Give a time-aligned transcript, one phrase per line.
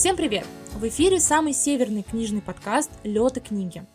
[0.00, 0.46] Всем привет!
[0.78, 3.86] В эфире самый северный книжный подкаст «Лёд и книги».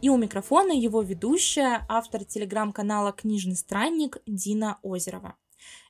[0.00, 5.36] И у микрофона его ведущая, автор телеграм-канала «Книжный странник» Дина Озерова.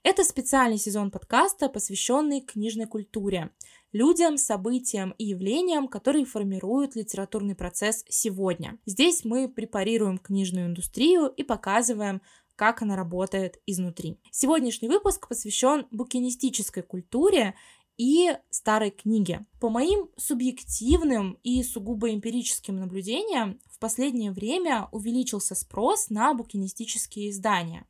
[0.03, 3.50] Это специальный сезон подкаста, посвященный книжной культуре,
[3.93, 8.77] людям, событиям и явлениям, которые формируют литературный процесс сегодня.
[8.84, 12.20] Здесь мы препарируем книжную индустрию и показываем,
[12.57, 14.20] как она работает изнутри.
[14.30, 17.55] Сегодняшний выпуск посвящен букинистической культуре
[17.96, 19.46] и старой книге.
[19.60, 27.86] По моим субъективным и сугубо эмпирическим наблюдениям, в последнее время увеличился спрос на букинистические издания.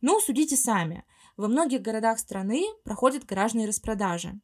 [0.00, 1.04] Ну, судите сами.
[1.36, 4.40] Во многих городах страны проходят гаражные распродажи.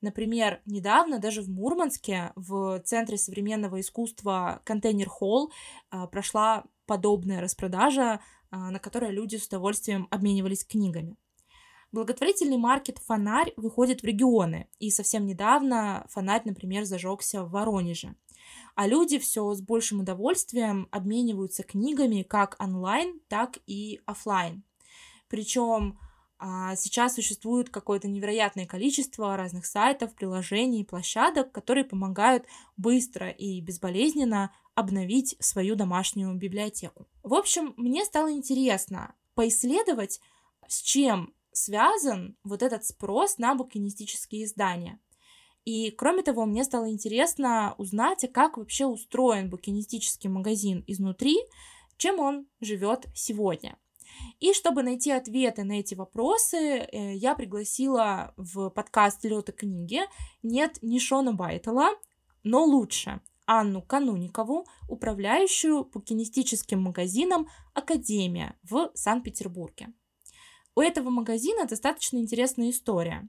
[0.00, 5.52] Например, недавно даже в Мурманске, в Центре современного искусства Контейнер Холл,
[5.90, 8.20] а, прошла подобная распродажа,
[8.50, 11.16] а, на которой люди с удовольствием обменивались книгами.
[11.90, 18.14] Благотворительный маркет «Фонарь» выходит в регионы, и совсем недавно «Фонарь», например, зажегся в Воронеже.
[18.74, 24.62] А люди все с большим удовольствием обмениваются книгами как онлайн, так и офлайн.
[25.28, 25.98] Причем
[26.38, 32.44] а, сейчас существует какое-то невероятное количество разных сайтов, приложений, площадок, которые помогают
[32.76, 37.08] быстро и безболезненно обновить свою домашнюю библиотеку.
[37.22, 40.20] В общем, мне стало интересно поисследовать,
[40.68, 45.00] с чем связан вот этот спрос на букинистические издания.
[45.64, 51.36] И кроме того, мне стало интересно узнать, а как вообще устроен букинистический магазин изнутри,
[51.96, 53.76] чем он живет сегодня.
[54.40, 60.00] И чтобы найти ответы на эти вопросы, э, я пригласила в подкаст «Лёта книги»
[60.42, 61.90] нет не Шона Байтела,
[62.44, 69.92] но лучше Анну Кануникову, управляющую букинистическим магазином «Академия» в Санкт-Петербурге.
[70.78, 73.28] У этого магазина достаточно интересная история.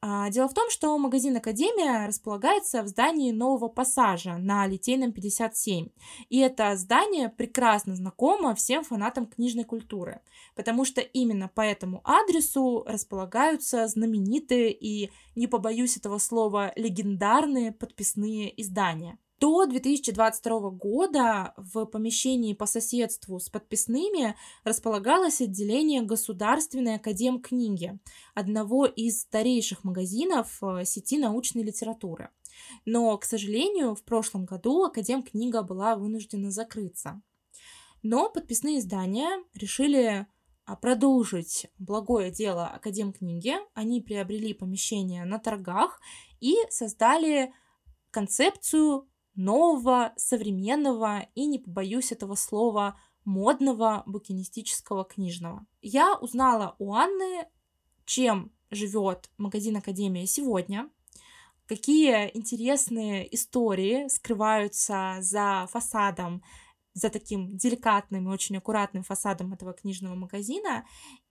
[0.00, 5.88] А, дело в том, что магазин Академия располагается в здании нового пассажа на Литейном 57.
[6.28, 10.20] И это здание прекрасно знакомо всем фанатам книжной культуры,
[10.54, 18.48] потому что именно по этому адресу располагаются знаменитые и, не побоюсь этого слова, легендарные подписные
[18.62, 19.18] издания.
[19.40, 27.98] До 2022 года в помещении по соседству с подписными располагалось отделение Государственной академ книги,
[28.34, 32.28] одного из старейших магазинов э, сети научной литературы.
[32.84, 37.22] Но, к сожалению, в прошлом году Академ книга была вынуждена закрыться.
[38.02, 40.26] Но подписные издания решили
[40.66, 43.54] а, продолжить благое дело Академ книги.
[43.72, 45.98] Они приобрели помещение на торгах
[46.40, 47.54] и создали
[48.10, 49.09] концепцию
[49.44, 55.66] нового, современного и, не побоюсь этого слова, модного букинистического книжного.
[55.82, 57.46] Я узнала у Анны,
[58.04, 60.90] чем живет магазин Академия сегодня,
[61.66, 66.42] какие интересные истории скрываются за фасадом
[67.00, 70.84] за таким деликатным и очень аккуратным фасадом этого книжного магазина.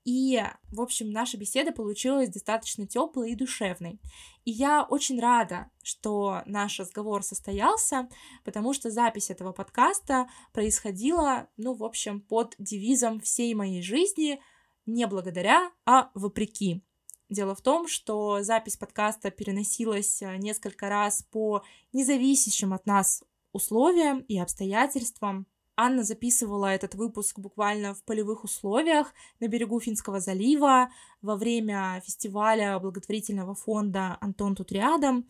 [0.03, 0.41] И,
[0.71, 3.99] в общем, наша беседа получилась достаточно теплой и душевной.
[4.45, 8.09] И я очень рада, что наш разговор состоялся,
[8.43, 14.41] потому что запись этого подкаста происходила, ну, в общем, под девизом всей моей жизни
[14.85, 16.83] не благодаря, а вопреки.
[17.29, 21.63] Дело в том, что запись подкаста переносилась э, несколько раз по
[21.93, 25.45] независящим от нас условиям и обстоятельствам.
[25.81, 30.89] Анна записывала этот выпуск буквально в полевых условиях на берегу Финского залива
[31.21, 35.25] во время фестиваля благотворительного фонда «Антон тут рядом».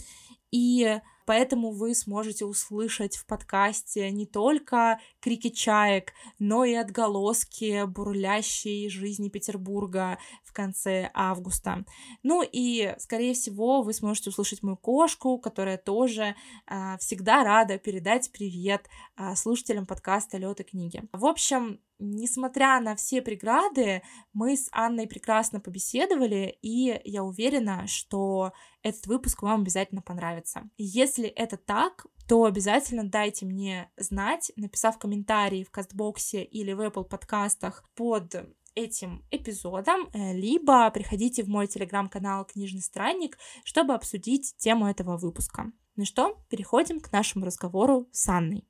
[0.49, 0.99] И
[1.29, 9.29] поэтому вы сможете услышать в подкасте не только крики чаек, но и отголоски бурлящей жизни
[9.29, 11.85] Петербурга в конце августа.
[12.23, 16.35] Ну и, скорее всего, вы сможете услышать мою кошку, которая тоже
[16.65, 21.03] э, всегда рада передать привет э, слушателям подкаста Лёд и книги.
[21.13, 24.01] В общем, несмотря на все преграды,
[24.33, 30.69] мы с Анной прекрасно побеседовали, и я уверена, что этот выпуск вам обязательно понравится.
[30.77, 37.03] Если это так, то обязательно дайте мне знать, написав комментарий в кастбоксе или в Apple
[37.03, 38.35] подкастах под
[38.75, 45.71] этим эпизодом, э, либо приходите в мой телеграм-канал «Книжный странник», чтобы обсудить тему этого выпуска.
[45.95, 48.65] Ну что, переходим к нашему разговору с Анной.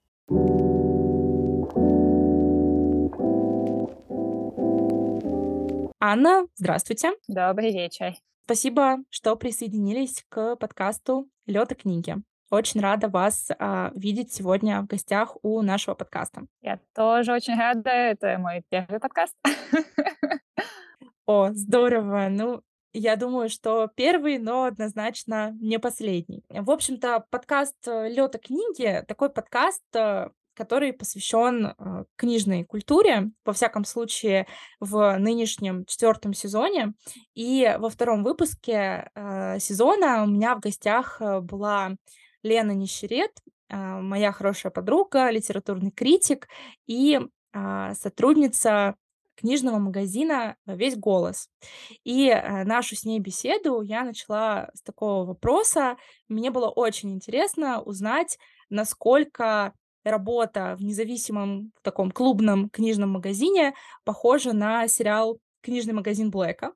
[6.02, 7.12] Анна, здравствуйте.
[7.28, 8.14] Добрый вечер.
[8.46, 12.16] Спасибо, что присоединились к подкасту «Лёд и книги».
[12.50, 16.44] Очень рада вас а, видеть сегодня в гостях у нашего подкаста.
[16.62, 17.90] Я тоже очень рада.
[17.90, 19.36] Это мой первый подкаст.
[21.26, 22.30] О, здорово.
[22.30, 22.62] Ну,
[22.94, 26.46] Я думаю, что первый, но однозначно не последний.
[26.48, 30.30] В общем-то, подкаст Лёта книги такой подкаст, э,
[30.60, 34.46] который посвящен э, книжной культуре, во всяком случае,
[34.82, 36.96] в нынешнем четвертом сезоне.
[37.34, 41.92] И во втором выпуске э, сезона у меня в гостях э, была
[42.44, 43.32] Лена Нищерет,
[43.70, 46.48] моя хорошая подруга, литературный критик
[46.88, 47.20] и
[47.94, 48.96] сотрудница
[49.36, 51.50] книжного магазина «Весь голос».
[52.04, 52.34] И
[52.66, 55.98] нашу с ней беседу я начала с такого вопроса.
[56.30, 58.40] Мне было очень интересно узнать,
[58.70, 59.74] насколько
[60.04, 63.74] работа в независимом в таком клубном книжном магазине
[64.06, 66.74] похожа на сериал «Книжный магазин Блэка».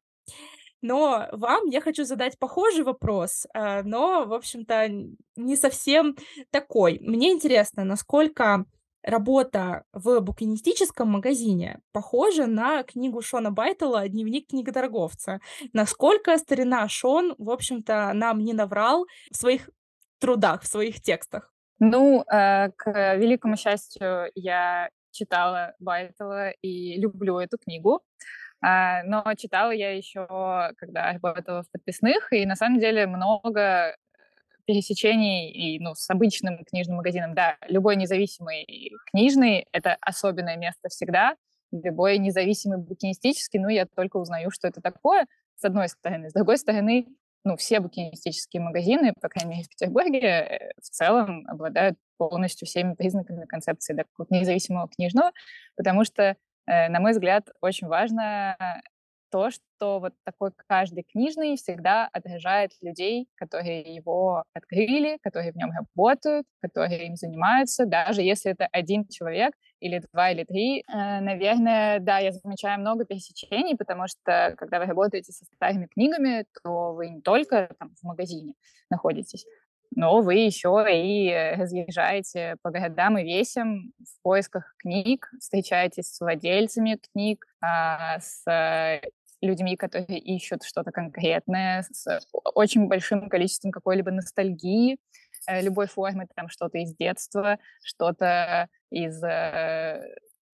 [0.81, 4.89] Но вам я хочу задать похожий вопрос, э, но, в общем-то,
[5.37, 6.17] не совсем
[6.51, 6.99] такой.
[6.99, 8.65] Мне интересно, насколько
[9.01, 15.39] работа в букинистическом магазине похожа на книгу Шона Байтела «Дневник книготорговца».
[15.71, 19.69] Насколько старина Шон, в общем-то, нам не наврал в своих
[20.19, 21.52] трудах, в своих текстах?
[21.79, 28.01] Ну, э, к великому счастью, я читала Байтова и люблю эту книгу.
[28.61, 30.25] А, но читала я еще,
[30.77, 33.95] когда работала в подписных, и на самом деле много
[34.65, 37.35] пересечений и ну, с обычным книжным магазином.
[37.35, 41.35] Да, любой независимый книжный— это особенное место всегда.
[41.71, 45.25] Любой независимый букинистический, ну, я только узнаю, что это такое,
[45.57, 46.29] с одной стороны.
[46.29, 47.07] С другой стороны,
[47.43, 52.93] ну, все букинистические магазины, по крайней мере, в Петербурге, э, в целом обладают полностью всеми
[52.93, 55.31] признаками концепции да, независимого книжного,
[55.75, 56.35] потому что,
[56.67, 58.55] э, на мой взгляд, очень важно
[59.33, 65.71] то, что вот такой каждый книжный всегда отражает людей, которые его открыли, которые в нем
[65.71, 70.81] работают, которые им занимаются, даже если это один человек или два или три.
[70.81, 76.45] Э, наверное, да, я замечаю много пересечений, потому что когда вы работаете со старыми книгами,
[76.63, 78.53] то вы не только там в магазине
[78.91, 79.47] находитесь,
[79.95, 86.99] но вы еще и разъезжаете по городам и весям в поисках книг, встречаетесь с владельцами
[87.11, 88.43] книг, а, с
[89.43, 94.97] людьми, которые ищут что-то конкретное, с очень большим количеством какой-либо ностальгии,
[95.47, 100.01] э, любой формы, там что-то из детства, что-то из э,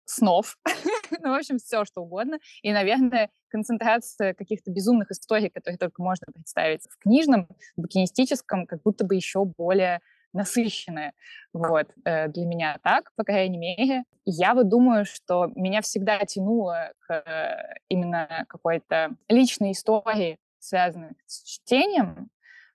[0.04, 0.58] снов,
[1.22, 2.38] ну, в общем, все что угодно.
[2.62, 8.82] И, наверное, концентрация каких-то безумных историй, которые только можно представить в книжном, в букинистическом, как
[8.82, 10.00] будто бы еще более
[10.34, 11.14] насыщенное.
[11.52, 14.04] Вот, э, для меня так, по крайней мере.
[14.24, 22.30] Я вот думаю, что меня всегда тянуло к именно какой-то личной истории, связанной с чтением,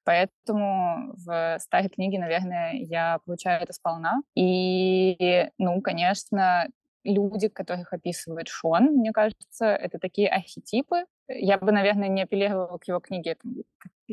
[0.10, 4.24] Поэтому в старой книге, наверное, я получаю это сполна.
[4.34, 6.68] И, ну, конечно,
[7.04, 11.06] люди, которых описывает Шон, мне кажется, это такие архетипы.
[11.28, 13.38] Я бы, наверное, не апеллировала к его книге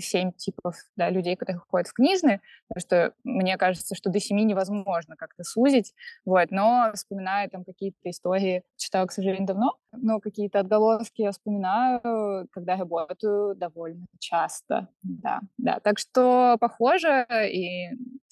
[0.01, 4.45] семь типов да, людей, которые ходят в книжные, потому что мне кажется, что до семи
[4.45, 10.61] невозможно как-то сузить, вот, но вспоминаю там какие-то истории, читала, к сожалению, давно, но какие-то
[10.61, 17.89] отголоски я вспоминаю, когда работаю довольно часто, да, да, так что похоже, и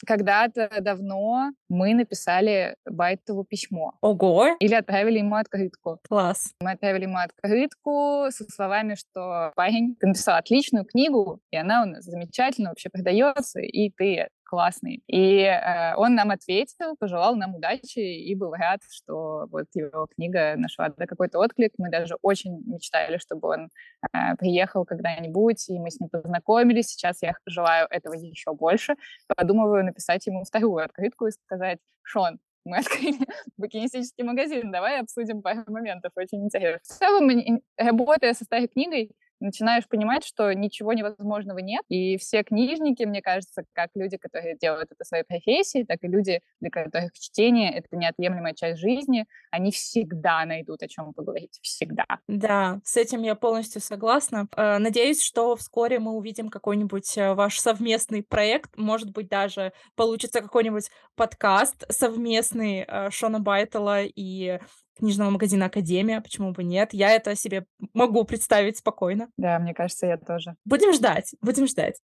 [0.07, 3.95] когда-то давно мы написали Байтову письмо.
[4.01, 4.57] Ого!
[4.61, 5.99] Или отправили ему открытку.
[6.07, 6.53] Класс.
[6.61, 11.87] Мы отправили ему открытку со словами, что парень, ты написал отличную книгу, и она у
[11.87, 15.03] нас замечательно вообще продается, и ты классный.
[15.09, 20.55] И э, он нам ответил, пожелал нам удачи и был рад, что вот его книга
[20.57, 21.73] нашла какой-то отклик.
[21.79, 23.69] Мы даже очень мечтали, чтобы он
[24.13, 26.89] э, приехал когда-нибудь, и мы с ним познакомились.
[26.89, 28.95] Сейчас я желаю этого еще больше.
[29.37, 33.19] Подумываю написать ему вторую открытку и сказать, Шон, мы открыли
[33.57, 36.81] букинистический магазин, давай обсудим пару моментов, очень интересно.
[36.83, 39.11] В целом, работая со старой книгой,
[39.45, 44.91] начинаешь понимать, что ничего невозможного нет, и все книжники, мне кажется, как люди, которые делают
[44.91, 50.45] это своей профессией, так и люди, для которых чтение— это неотъемлемая часть жизни, они всегда
[50.45, 52.07] найдут о чем поговорить, всегда.
[52.29, 54.49] Да, с этим я полностью согласна.
[54.57, 60.41] Э, надеюсь, что вскоре мы увидим какой-нибудь э, ваш совместный проект, может быть, даже получится
[60.41, 64.59] какой-нибудь подкаст совместный э, Шона Байтела и
[64.99, 66.93] книжного магазина Академия, почему бы нет?
[66.93, 69.29] Я это себе могу представить спокойно.
[69.37, 70.57] Да, мне кажется, я тоже.
[70.65, 72.01] Будем ждать, будем ждать.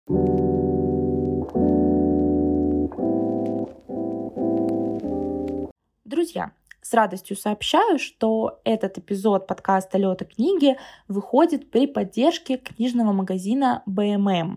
[6.05, 10.77] Друзья, с радостью сообщаю, что этот эпизод подкаста «Лёта книги»
[11.07, 14.57] выходит при поддержке книжного магазина BMM,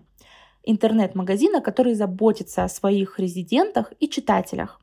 [0.62, 4.81] интернет-магазина, который заботится о своих резидентах и читателях.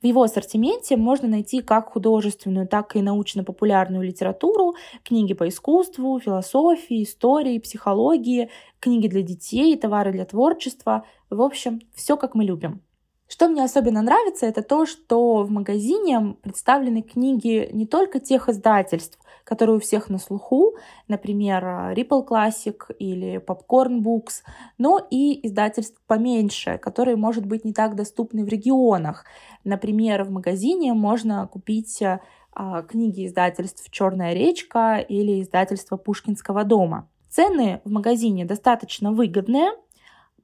[0.00, 7.02] В его ассортименте можно найти как художественную, так и научно-популярную литературу, книги по искусству, философии,
[7.02, 11.04] истории, психологии, книги для детей, товары для творчества.
[11.30, 12.82] В общем, все как мы любим.
[13.28, 19.18] Что мне особенно нравится, это то, что в магазине представлены книги не только тех издательств,
[19.44, 20.76] которые у всех на слуху,
[21.08, 21.62] например,
[21.94, 24.42] Ripple Classic или Popcorn Books,
[24.78, 29.26] но и издательств поменьше, которые, может быть, не так доступны в регионах.
[29.62, 37.08] Например, в магазине можно купить а, книги издательств «Черная речка» или издательства Пушкинского дома.
[37.28, 39.72] Цены в магазине достаточно выгодные,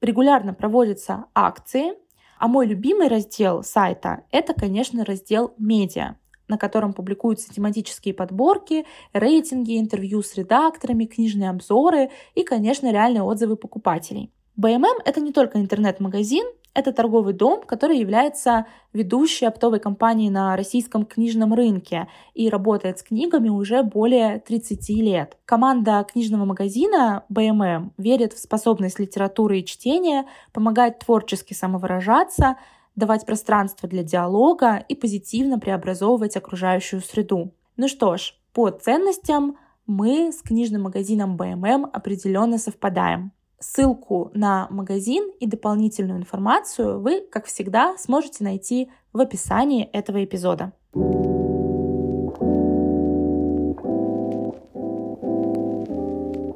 [0.02, 1.94] регулярно проводятся акции–
[2.38, 6.16] а мой любимый раздел сайта— это, конечно, раздел «Медиа»,
[6.48, 13.56] на котором публикуются тематические подборки, рейтинги, интервью с редакторами, книжные обзоры и, конечно, реальные отзывы
[13.56, 14.30] покупателей.
[14.60, 21.06] BMM— это не только интернет-магазин, это торговый дом, который является ведущей оптовой компанией на российском
[21.06, 25.38] книжном рынке и работает с книгами уже более 30 лет.
[25.44, 32.56] Команда книжного магазина BMM верит в способность литературы и чтения, помогает творчески самовыражаться,
[32.96, 37.52] давать пространство для диалога и позитивно преобразовывать окружающую среду.
[37.76, 43.32] Ну что ж, по ценностям мы с книжным магазином BMM определенно совпадаем.
[43.64, 50.72] Ссылку на магазин и дополнительную информацию вы, как всегда, сможете найти в описании этого эпизода.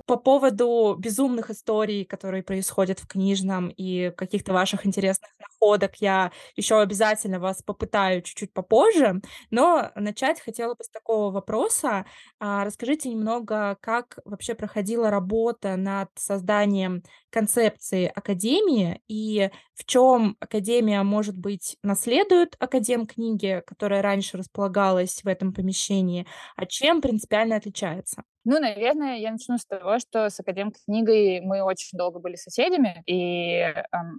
[0.08, 6.80] по поводу безумных историй, которые происходят в книжном и каких-то ваших интересных находок, я еще
[6.80, 12.06] обязательно вас попытаю чуть-чуть попозже, но начать хотела бы с такого вопроса.
[12.40, 21.02] А, расскажите немного, как вообще проходила работа над созданием концепции Академии и в чем Академия,
[21.02, 28.24] может быть, наследует Академ книги, которая раньше располагалась в этом помещении, а чем принципиально отличается?
[28.44, 33.58] Ну, наверное, я начну с того, что с Академ-книгой мы очень долго были соседями, и
[33.58, 33.74] э,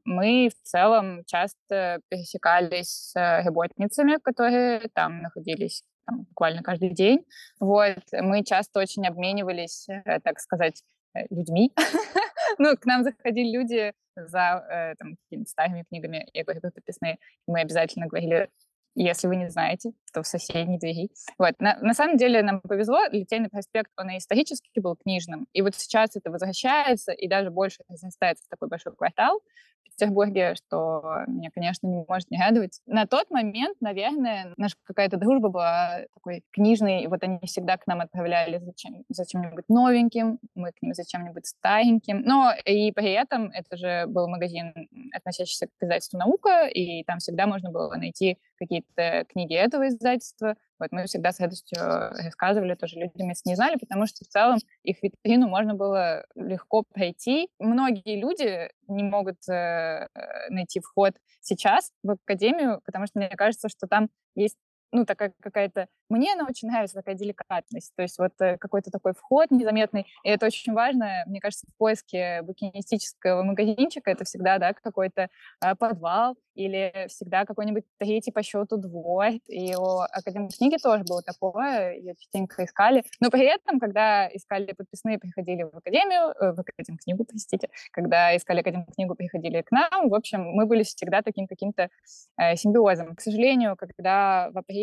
[0.05, 7.25] мы в целом часто пересекались с работницами, которые там находились буквально каждый день.
[7.59, 10.83] Вот, мы часто очень обменивались, э, так сказать,
[11.15, 11.73] э, людьми.
[12.59, 17.61] ну, к нам заходили люди за э, там, какими-то старыми книгами, я говорю, подписные, мы
[17.61, 18.49] обязательно говорили,
[18.95, 21.09] если вы не знаете, то в соседней двери.
[21.37, 21.53] Вот.
[21.59, 25.75] На, на самом деле нам повезло, Литейный проспект, он и исторически был книжным, и вот
[25.75, 29.41] сейчас это возвращается, и даже больше разрастается в такой большой квартал
[29.85, 32.79] в Петербурге, что меня, конечно, не может не радовать.
[32.85, 37.85] На тот момент, наверное, наша какая-то дружба была такой книжной, и вот они всегда к
[37.87, 42.21] нам отправляли зачем, за чем-нибудь новеньким, мы к ним за чем-нибудь стареньким.
[42.21, 44.73] Но и при этом это же был магазин,
[45.13, 48.37] относящийся к издательству «Наука», и там всегда можно было найти
[48.81, 50.55] какие-то книги этого издательства.
[50.79, 54.57] Вот мы всегда с радостью рассказывали тоже людям, если не знали, потому что в целом
[54.83, 57.49] их витрину можно было легко пройти.
[57.59, 60.07] Многие люди не могут э,
[60.49, 64.57] найти вход сейчас в академию, потому что мне кажется, что там есть
[64.91, 65.87] ну, такая какая-то...
[66.09, 67.93] Мне она очень нравится, такая деликатность.
[67.95, 70.07] То есть вот э, какой-то такой вход незаметный.
[70.23, 74.09] И это очень важно, мне кажется, в поиске букинистического магазинчика.
[74.09, 75.29] Это всегда, да, какой-то
[75.61, 79.27] э, подвал или всегда какой-нибудь третий по счету двор.
[79.47, 83.03] И у Академии книги тоже было такое, ее частенько искали.
[83.19, 88.35] Но при этом, когда искали подписные, приходили в Академию, э, в Академию книгу, простите, когда
[88.35, 90.09] искали Академию книгу, приходили к нам.
[90.09, 91.89] В общем, мы были всегда таким каким-то
[92.37, 93.15] э, симбиозом.
[93.15, 94.78] К сожалению, когда в апреле,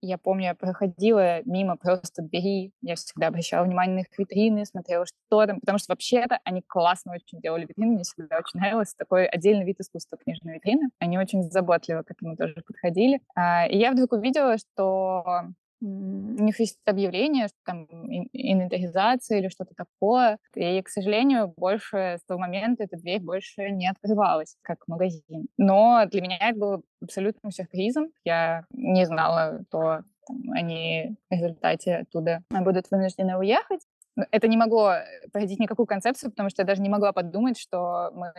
[0.00, 5.06] я помню, я проходила мимо просто двери, я всегда обращала внимание на их витрины, смотрела,
[5.06, 9.26] что там, потому что вообще-то они классно очень делали витрины, мне всегда очень нравилось такой
[9.26, 10.90] отдельный вид искусства книжной витрины.
[10.98, 13.20] Они очень заботливо к этому тоже подходили.
[13.34, 17.86] А, и я вдруг увидела, что у них есть объявление, что там
[18.32, 20.38] инвентаризация или что-то такое.
[20.54, 25.48] И, к сожалению, больше с того момента эта дверь больше не открывалась как магазин.
[25.56, 28.08] Но для меня это было абсолютным сюрпризом.
[28.24, 30.02] Я не знала, то
[30.52, 33.80] они в результате оттуда будут вынуждены уехать.
[34.14, 37.58] Ну, это не могло э, породить никакую концепцию, потому что я даже не могла подумать,
[37.58, 38.32] что мы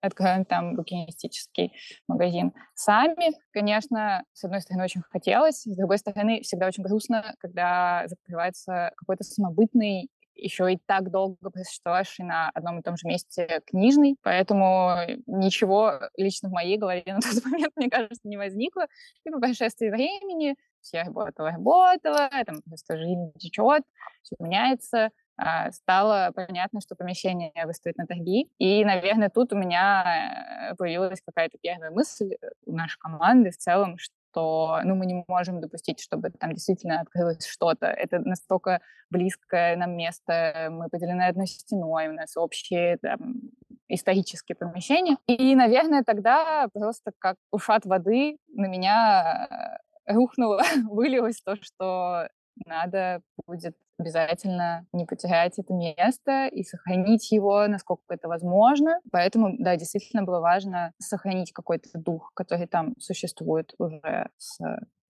[0.00, 1.72] откроем там букинистический
[2.08, 3.32] магазин сами.
[3.52, 9.22] Конечно, с одной стороны, очень хотелось, с другой стороны, всегда очень грустно, когда закрывается какой-то
[9.22, 16.00] самобытный еще и так долго просуществовавший на одном и том же месте книжный, поэтому ничего
[16.16, 18.86] лично в моей голове на тот момент, мне кажется, не возникло.
[19.24, 20.56] И по прошествии времени
[20.92, 23.82] я работала, работала, там просто жизнь течет,
[24.22, 25.10] все меняется.
[25.36, 28.50] а, стало понятно, что помещение выставить на торги.
[28.58, 32.36] И, наверное, тут у меня э, появилась какая-то первая мысль
[32.66, 37.46] у нашей команды в целом, что ну, мы не можем допустить, чтобы там действительно открылось
[37.46, 37.86] что-то.
[37.86, 43.40] Это настолько близкое нам место, мы поделены одной стеной, у нас общие там,
[43.88, 45.16] исторические помещения.
[45.26, 52.28] И, наверное, тогда просто как ушат воды на меня э, рухнуло, вылилось то, что
[52.66, 58.98] надо будет обязательно не потерять это место и сохранить его, насколько это возможно.
[59.10, 64.60] Поэтому, да, действительно было важно сохранить какой-то дух, который там существует уже с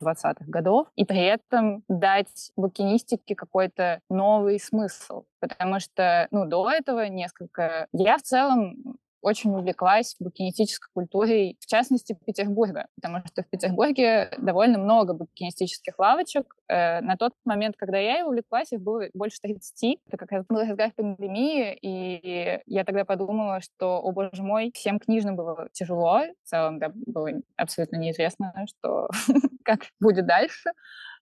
[0.02, 5.24] 20-х годов, и при этом дать букинистике какой-то новый смысл.
[5.40, 7.86] Потому что, ну, до этого несколько...
[7.92, 14.78] Я в целом очень увлеклась букинистической культурой, в частности, Петербурга, потому что в Петербурге довольно
[14.78, 16.54] много букинистических лавочек.
[16.68, 20.00] Э, на тот момент, когда я увлеклась, их было больше 30.
[20.06, 24.98] Это как раз был разгар пандемии, и я тогда подумала, что, о боже мой, всем
[24.98, 26.22] книжным было тяжело.
[26.44, 29.08] В целом, да, было абсолютно неизвестно, что
[29.64, 30.70] как будет дальше.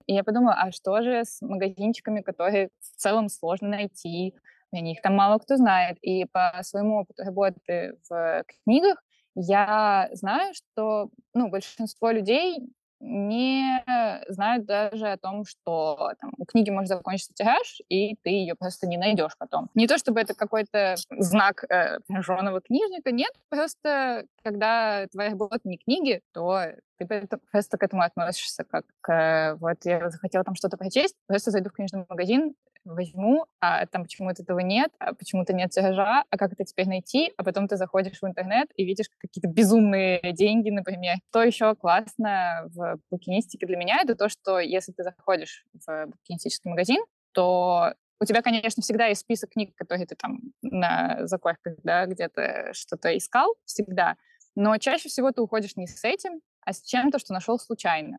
[0.06, 4.34] И я подумала, а что же с магазинчиками, которые в целом сложно найти,
[4.72, 5.98] о них там мало кто знает.
[6.02, 9.02] И по своему опыту работы в книгах
[9.34, 13.82] я знаю, что ну, большинство людей не
[14.28, 18.86] знают даже о том, что там, у книги может закончиться тираж, и ты ее просто
[18.86, 19.70] не найдешь потом.
[19.74, 25.78] Не то чтобы это какой-то знак э, прожженного книжника, нет, просто когда твоя работа не
[25.78, 26.62] книги, то
[26.98, 31.70] ты просто к этому относишься как к, вот я захотела там что-то прочесть, просто зайду
[31.70, 32.54] в книжный магазин,
[32.94, 37.32] возьму, а там почему-то этого нет, а почему-то нет тиража, а как это теперь найти?
[37.36, 41.16] А потом ты заходишь в интернет и видишь какие-то безумные деньги, например.
[41.30, 46.70] Что еще классно в букинистике для меня, это то, что если ты заходишь в букинистический
[46.70, 52.04] магазин, то у тебя, конечно, всегда есть список книг, которые ты там на закладках, да,
[52.06, 54.16] где-то что-то искал, всегда.
[54.54, 58.18] Но чаще всего ты уходишь не с этим, а с чем-то, что нашел случайно.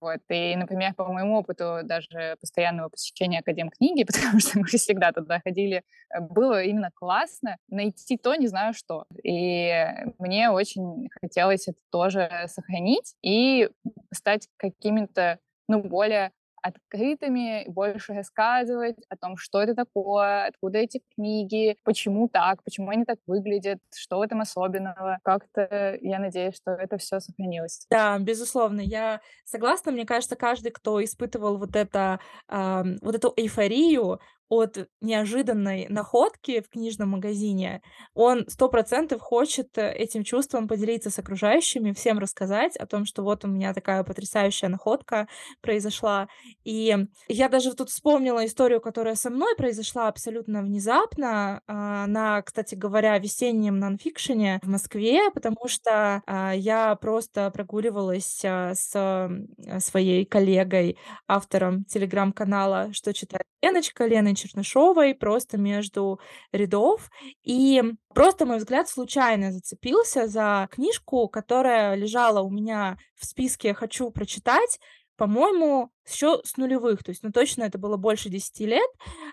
[0.00, 0.20] Вот.
[0.28, 5.40] И, например, по моему опыту даже постоянного посещения Академ книги, потому что мы всегда туда
[5.40, 5.82] ходили,
[6.14, 9.04] э, было именно классно найти то, не знаю что.
[9.22, 9.86] И
[10.18, 13.70] мне очень хотелось это тоже сохранить и
[14.12, 15.38] стать какими-то
[15.68, 22.62] ну, более открытыми, больше рассказывать о том, что это такое, откуда эти книги, почему так,
[22.64, 25.18] почему они так выглядят, что в этом особенного.
[25.22, 27.86] Как-то я надеюсь, что это все сохранилось.
[27.90, 29.92] Да, безусловно, я согласна.
[29.92, 34.20] Мне кажется, каждый, кто испытывал вот это, э, вот эту эйфорию
[34.50, 37.82] от неожиданной находки в книжном магазине,
[38.14, 43.22] он сто процентов хочет э, этим чувством поделиться с окружающими, всем рассказать о том, что
[43.22, 45.28] вот у меня такая потрясающая находка
[45.62, 46.26] произошла.
[46.64, 46.96] И
[47.28, 53.16] я даже тут вспомнила историю, которая со мной произошла абсолютно внезапно, а, на, кстати говоря,
[53.18, 59.30] весеннем нонфикшене в Москве, потому что а, я просто прогуливалась а, с
[59.78, 66.20] своей коллегой, автором телеграм-канала «Что читает Леночка», Леной Чернышовой, просто между
[66.52, 67.10] рядов.
[67.42, 67.82] И
[68.14, 74.78] просто мой взгляд случайно зацепился за книжку, которая лежала у меня в списке «Хочу прочитать»,
[75.16, 78.90] по-моему, еще с нулевых, то есть, ну, точно это было больше 10 лет,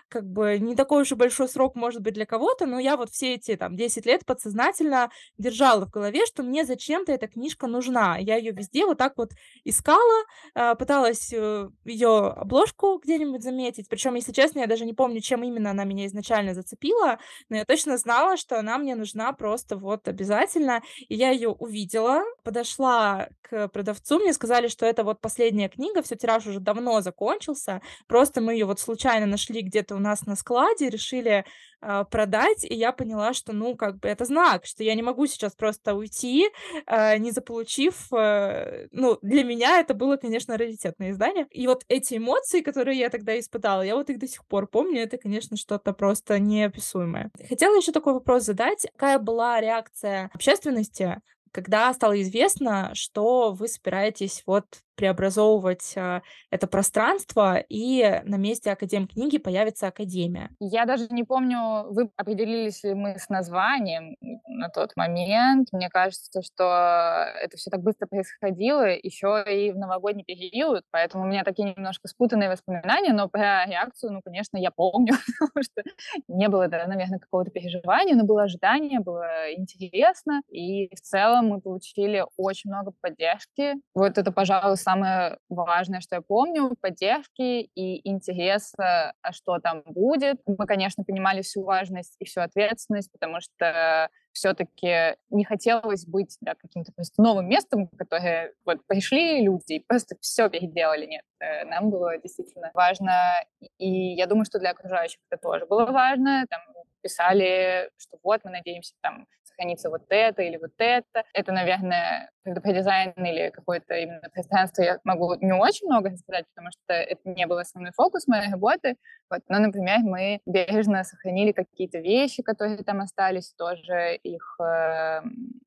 [0.08, 3.10] как бы не такой уж и большой срок, может быть, для кого-то, но я вот
[3.10, 8.16] все эти, там, 10 лет подсознательно держала в голове, что мне зачем-то эта книжка нужна.
[8.18, 9.32] Я ее везде вот так вот
[9.64, 15.20] искала, а, пыталась э, ее обложку где-нибудь заметить, причем, если честно, я даже не помню,
[15.20, 19.76] чем именно она меня изначально зацепила, но я точно знала, что она мне нужна просто
[19.76, 25.68] вот обязательно, и я ее увидела, подошла к продавцу, мне сказали, что это вот последняя
[25.68, 27.80] книга, все тираж уже давно закончился.
[28.06, 31.46] Просто мы ее вот случайно нашли где-то у нас на складе, решили
[31.80, 35.26] э, продать, и я поняла, что, ну, как бы это знак, что я не могу
[35.26, 36.50] сейчас просто уйти,
[36.86, 38.12] э, не заполучив...
[38.12, 41.46] Э, ну, для меня это было, конечно, раритетное издание.
[41.50, 45.02] И вот эти эмоции, которые я тогда испытала, я вот их до сих пор помню,
[45.02, 47.30] это, конечно, что-то просто неописуемое.
[47.48, 48.86] Хотела еще такой вопрос задать.
[48.92, 54.64] Какая была реакция общественности когда стало известно, что вы собираетесь вот
[54.98, 60.50] преобразовывать э, это пространство, и на месте Академ книги появится Академия.
[60.58, 64.16] Я даже не помню, вы определились ли мы с названием
[64.48, 65.68] на тот момент.
[65.70, 71.26] Мне кажется, что это все так быстро происходило, еще и в новогодний период, поэтому у
[71.28, 75.82] меня такие немножко спутанные воспоминания, но про реакцию, ну, конечно, я помню, потому что
[76.26, 82.24] не было, наверное, какого-то переживания, но было ожидание, было интересно, и в целом мы получили
[82.36, 83.74] очень много поддержки.
[83.94, 90.40] Вот это, пожалуй, самое важное, что я помню, поддержки и интереса, а что там будет.
[90.46, 96.54] Мы, конечно, понимали всю важность и всю ответственность, потому что все-таки не хотелось быть да,
[96.54, 101.06] каким-то просто новым местом, которое вот пришли люди и просто все переделали.
[101.06, 103.32] Нет, э, нам было действительно важно,
[103.78, 106.44] и я думаю, что для окружающих это тоже было важно.
[106.48, 106.60] Там
[107.02, 109.26] писали, что вот мы надеемся там
[109.58, 111.24] сохранится вот это или вот это.
[111.32, 116.44] Это, наверное, когда про дизайн или какое-то именно пространство я могу не очень много сказать,
[116.54, 118.96] потому что это не был основной фокус моей работы.
[119.30, 119.40] Вот.
[119.48, 125.20] Но, например, мы бережно сохранили какие-то вещи, которые там остались, тоже их, э,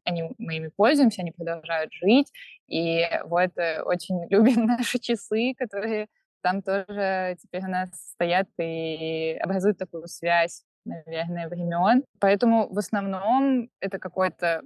[0.05, 2.31] они, мы ими пользуемся, они продолжают жить.
[2.67, 6.07] И вот э, очень любим наши часы, которые
[6.41, 12.03] там тоже теперь у нас стоят и образуют такую связь наверное, времен.
[12.19, 14.61] Поэтому в основном это какой-то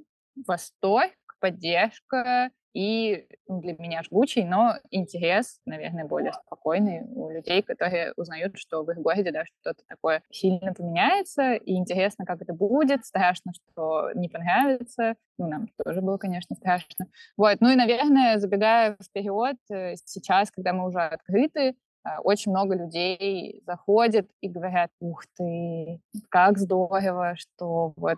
[0.47, 8.58] восторг, поддержка и для меня жгучий, но интерес, наверное, более спокойный у людей, которые узнают,
[8.58, 13.54] что в их городе да, что-то такое сильно поменяется, и интересно, как это будет, страшно,
[13.54, 15.15] что не понравится.
[15.38, 17.08] Ну, нам тоже было, конечно, страшно.
[17.38, 17.58] Вот.
[17.62, 21.75] Ну и, наверное, забегая вперед, э, сейчас, когда мы уже открыты,
[22.23, 28.17] очень много людей заходят и говорят, ух ты, как здорово, что вот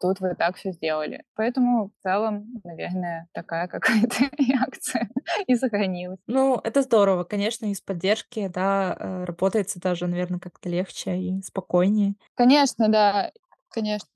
[0.00, 1.24] тут вы так все сделали.
[1.34, 5.08] Поэтому в целом, наверное, такая какая-то реакция
[5.46, 6.18] и сохранилась.
[6.26, 7.24] Ну, это здорово.
[7.24, 12.16] Конечно, из поддержки, да, э, работается даже, наверное, как-то легче и спокойнее.
[12.34, 13.30] Конечно, да,
[13.70, 14.08] конечно.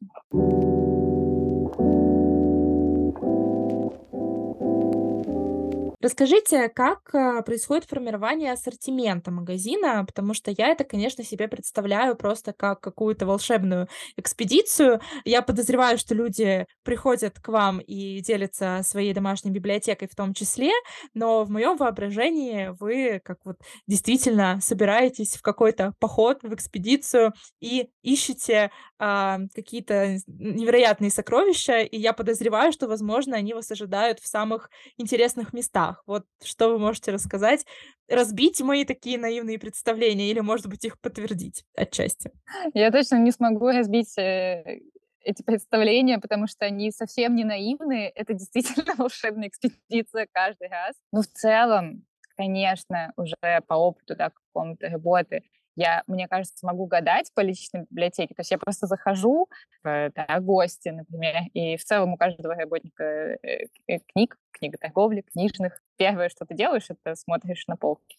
[6.01, 12.53] Расскажите, как а, происходит формирование ассортимента магазина, потому что я это, конечно, себе представляю просто
[12.53, 15.01] как какую-то волшебную экспедицию.
[15.25, 20.71] Я подозреваю, что люди приходят к вам и делятся своей домашней библиотекой в том числе,
[21.15, 23.57] но в моем воображении вы как вот
[23.89, 32.13] действительно собираетесь в какой-то поход, в экспедицию и ищете а, какие-то невероятные сокровища, и я
[32.13, 36.03] подозреваю, что, возможно, они вас ожидают в самых интересных местах.
[36.07, 37.65] Вот что вы можете рассказать?
[38.09, 42.33] Разбить мои такие наивные представления или, может быть, их подтвердить отчасти?
[42.75, 44.81] Я точно не смогу разбить э,
[45.21, 48.09] эти представления, потому что они совсем не наивные.
[48.11, 50.95] Это действительно волшебная экспедиция каждый раз.
[51.13, 52.05] Но в целом,
[52.37, 55.43] конечно, уже по опыту да, какому-то работы,
[55.79, 58.35] я, мне кажется, могу гадать по личной библиотеке.
[58.35, 59.49] То есть я просто захожу
[59.85, 65.81] в да, гости, например, и в целом у каждого работника э, э, книг, книготорговли, книжных.
[65.97, 68.19] Первое, что ты делаешь, это смотришь на полки.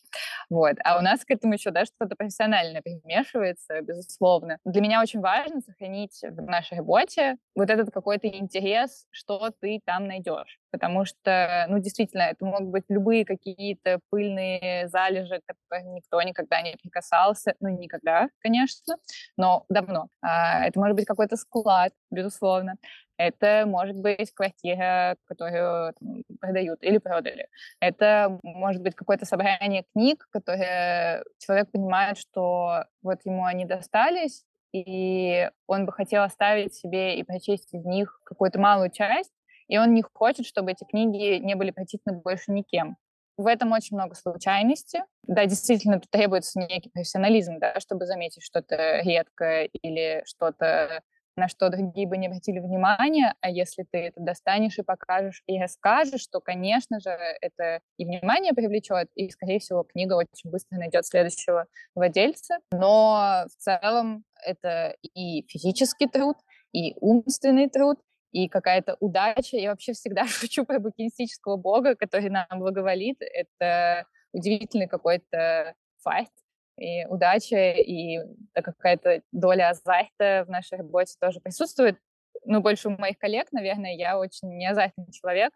[0.50, 0.76] Вот.
[0.84, 4.58] А у нас к этому еще да, что-то профессиональное примешивается, безусловно.
[4.66, 10.08] Для меня очень важно сохранить в нашей работе вот этот какой-то интерес, что ты там
[10.08, 10.60] найдешь.
[10.72, 16.76] Потому что, ну, действительно, это могут быть любые какие-то пыльные залежи, которые никто никогда не
[16.82, 17.49] прикасался.
[17.60, 18.96] Ну, никогда, конечно,
[19.38, 20.08] но давно.
[20.22, 22.76] А, это может быть какой-то склад, безусловно.
[23.18, 25.94] Это может быть квартира, которую
[26.40, 27.48] продают или продали.
[27.82, 35.50] Это может быть какое-то собрание книг, которые человек понимает, что вот ему они достались, и
[35.68, 39.34] он бы хотел оставить себе и прочесть из них какую-то малую часть,
[39.68, 42.98] и он не хочет, чтобы эти книги не были прочитаны больше никем.
[43.40, 45.02] В этом очень много случайности.
[45.24, 51.04] Да, действительно, требуется некий профессионализм, да, чтобы заметить что-то редкое или что-то
[51.38, 55.58] на что другие бы не обратили внимания, а если ты это достанешь и покажешь и
[55.58, 61.06] расскажешь, то, конечно же, это и внимание привлечет, и, скорее всего, книга очень быстро найдет
[61.06, 62.58] следующего владельца.
[62.74, 66.36] Но в целом это и физический труд,
[66.74, 68.00] и умственный труд,
[68.32, 69.58] и какая-то удача.
[69.58, 73.18] Я вообще всегда шучу про букинистического бога, который нам благоволит.
[73.22, 76.32] Это удивительный какой-то факт,
[76.80, 78.20] и удача, и
[78.54, 81.98] какая-то доля азарта в нашей работе тоже присутствует.
[82.46, 85.52] Ну, больше у моих коллег, наверное, я очень не азартный человек,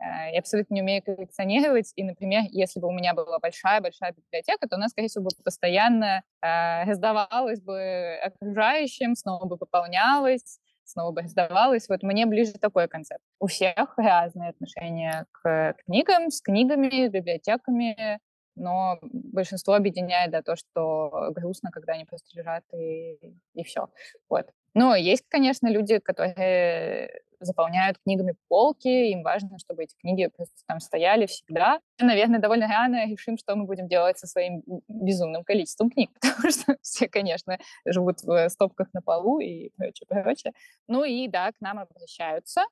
[0.00, 4.68] э, я абсолютно не умею коллекционировать, и, например, если бы у меня была большая-большая библиотека,
[4.68, 11.22] то она, скорее всего, бы постоянно э, раздавалась бы окружающим, снова бы пополнялась, снова бы
[11.22, 11.88] раздавалась.
[11.88, 13.22] Вот мне ближе такой концепт.
[13.40, 18.18] У всех разные отношения к книгам, с книгами, с библиотеками,
[18.56, 23.18] но большинство объединяет да, то, что грустно, когда они просто лежат и,
[23.54, 23.88] и все.
[24.28, 24.50] Вот.
[24.74, 30.30] Но есть, конечно, люди, которые заполняют книгами полки, им важно, чтобы эти книги
[30.66, 31.80] там стояли всегда.
[32.00, 36.76] Наверное, довольно рано решим, что мы будем делать со своим безумным количеством книг, потому что
[36.82, 40.52] все, конечно, живут в стопках на полу и прочее, прочее.
[40.86, 42.62] Ну и да, к нам обращаются,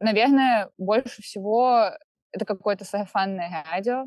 [0.00, 1.90] наверное, больше всего
[2.32, 4.06] это какое-то сарафанное радио,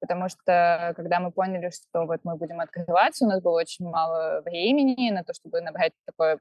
[0.00, 4.42] потому что когда мы поняли, что вот мы будем открываться, у нас было очень мало
[4.42, 6.38] времени на то, чтобы набрать такое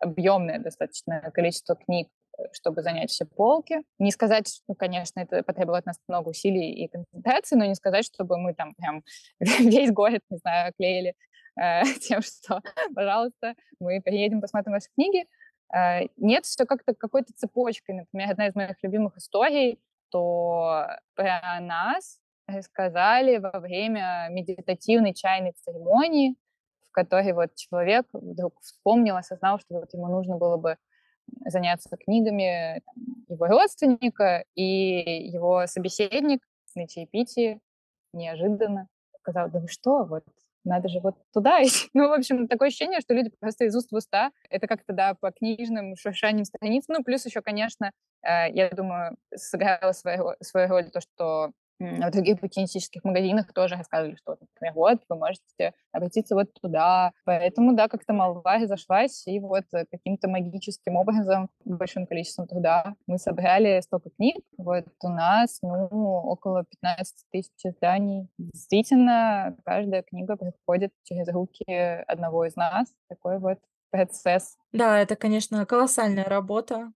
[0.00, 2.08] объемное достаточно количество книг,
[2.38, 3.82] э, чтобы занять все полки.
[3.98, 8.04] Не сказать, ну, конечно, это потребовало от нас много усилий и концентрации, но не сказать,
[8.04, 9.04] чтобы мы там прям
[9.40, 11.14] весь город, не знаю, оклеили
[11.60, 12.62] э, тем, что,
[12.94, 15.26] пожалуйста, мы приедем, посмотрим ваши книги.
[15.74, 17.96] Э, нет, все как-то какой-то цепочкой.
[17.96, 19.78] Например, одна из моих любимых историй,
[20.10, 26.34] то про нас рассказали во время медитативной чайной церемонии,
[26.90, 30.76] в которой вот человек вдруг вспомнил, осознал, что вот ему нужно было бы
[31.46, 32.82] заняться книгами
[33.28, 36.42] его родственника, и его собеседник
[36.74, 37.60] на чаепитии
[38.12, 38.88] неожиданно
[39.20, 40.24] сказал, да вы что, вот
[40.64, 41.88] надо же вот туда идти.
[41.94, 44.32] Ну, в общем, такое ощущение, что люди просто из уст в уста.
[44.50, 46.84] Это как-то, да, по книжным шуршаниям страниц.
[46.88, 52.40] Ну, плюс еще, конечно, э, я думаю, сыграла свою, свою роль то, что в других
[52.40, 57.12] букинистических магазинах тоже рассказывали, что, например, вот, вы можете обратиться вот туда.
[57.24, 63.80] Поэтому, да, как-то молва разошлась, и вот каким-то магическим образом, большим количеством труда мы собрали
[63.80, 64.36] столько книг.
[64.58, 68.28] Вот у нас, ну, около 15 тысяч изданий.
[68.38, 71.64] Действительно, каждая книга приходит через руки
[72.06, 72.88] одного из нас.
[73.08, 73.58] Такой вот
[73.90, 74.56] процесс.
[74.72, 76.92] Да, это, конечно, колоссальная работа.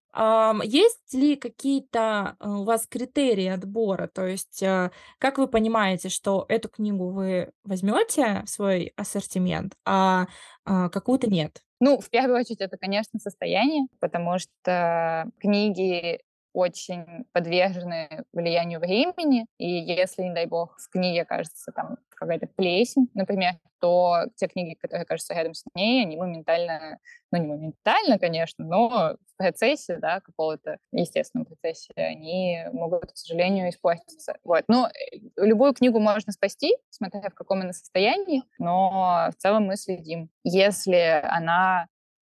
[0.62, 4.06] Есть ли какие-то э, у вас критерии отбора?
[4.06, 10.26] То есть, э, как вы понимаете, что эту книгу вы возьмете в свой ассортимент, а,
[10.64, 11.62] а какую-то нет?
[11.80, 16.20] Ну, в первую очередь, это, конечно, состояние, потому что книги
[16.54, 23.10] очень подвержены влиянию времени, и если, не дай бог, в книге кажется там какая-то плесень,
[23.14, 26.98] например, то те книги, которые кажутся рядом с ней, они моментально,
[27.30, 33.68] ну не моментально, конечно, но в процессе, да, какого-то естественном процессе, они могут, к сожалению,
[33.68, 34.38] испортиться.
[34.42, 34.64] Вот.
[34.68, 39.76] Ну, э, любую книгу можно спасти, смотря в каком она состоянии, но в целом мы
[39.76, 40.30] следим.
[40.44, 41.86] Если она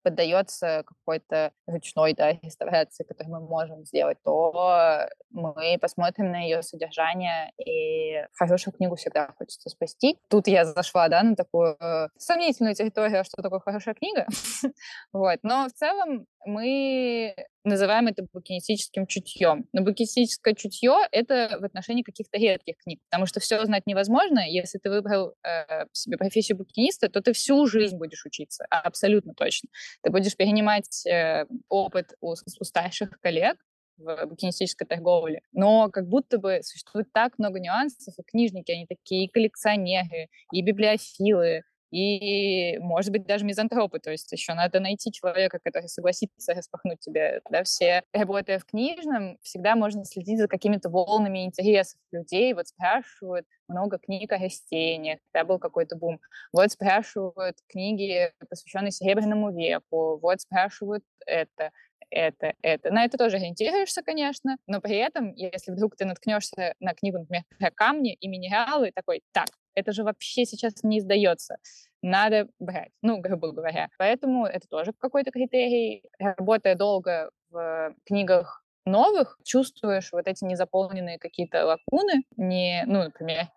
[0.03, 7.51] поддается какой-то ручной да, реставрации, которую мы можем сделать, то мы посмотрим на ее содержание,
[7.57, 10.17] и хорошую книгу всегда хочется спасти.
[10.29, 14.27] Тут я зашла, да, на такую э, сомнительную территорию, что такое хорошая книга.
[15.13, 15.39] вот.
[15.43, 19.67] Но в целом мы называем это букинистическим чутьем.
[19.73, 24.39] Но букинистическое чутье— это в отношении каких-то редких книг, потому что все знать невозможно.
[24.39, 29.69] Если ты выбрал э, себе профессию букиниста, то ты всю жизнь будешь учиться, абсолютно точно.
[30.01, 33.57] Ты будешь перенимать э, опыт у, у старших коллег,
[33.97, 35.41] в букинистической торговле.
[35.51, 40.61] Но как будто бы существует так много нюансов, и книжники, они такие и коллекционеры, и
[40.61, 46.99] библиофилы, и, может быть, даже мизантропы, то есть еще надо найти человека, который согласится распахнуть
[46.99, 48.03] тебе да, все.
[48.13, 52.53] Работая в книжном, всегда можно следить за какими-то волнами интересов людей.
[52.53, 56.19] Вот спрашивают много книг о растениях, да, был какой-то бум.
[56.53, 61.71] Вот спрашивают книги, посвященные Серебряному веку, вот спрашивают это
[62.11, 62.91] это, это.
[62.91, 67.43] На это тоже ориентируешься, конечно, но при этом, если вдруг ты наткнешься на книгу, например,
[67.57, 71.57] про камни и минералы, такой, так, это же вообще сейчас не издается.
[72.01, 73.89] Надо брать, ну, грубо говоря.
[73.97, 76.03] Поэтому это тоже какой-то критерий.
[76.19, 83.47] Работая долго в книгах новых, чувствуешь вот эти незаполненные какие-то лакуны, не, ну, например,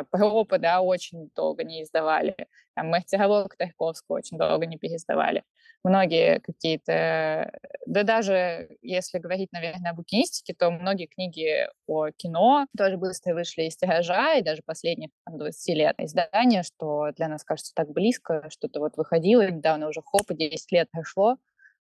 [0.00, 2.36] э, Пропа, да, очень долго не издавали.
[2.74, 5.44] Там Мастеролог Тарковского очень долго не переиздавали
[5.84, 7.52] многие какие-то,
[7.86, 13.62] да даже если говорить, наверное, о букинистике, то многие книги о кино тоже быстро вышли
[13.64, 18.48] из тиража, и даже последних там, 20 лет издания, что для нас кажется так близко,
[18.50, 21.36] что-то вот выходило, недавно уже хоп, и 10 лет прошло.